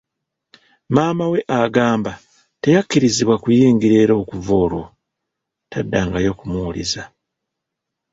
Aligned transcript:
Maama 0.93 1.25
we 1.31 1.39
agamba 1.61 2.11
teyakkirizibwa 2.61 3.35
kuyingira 3.43 3.95
era 4.03 4.13
okuva 4.21 4.53
olwo, 4.63 4.85
taddangayo 5.71 6.31
kumuwuliza. 6.39 7.03